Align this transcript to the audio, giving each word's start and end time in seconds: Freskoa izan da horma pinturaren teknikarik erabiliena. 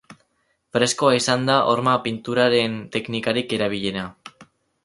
Freskoa 0.77 1.11
izan 1.17 1.45
da 1.51 1.57
horma 1.73 1.95
pinturaren 2.07 2.81
teknikarik 2.97 3.55
erabiliena. 3.59 4.09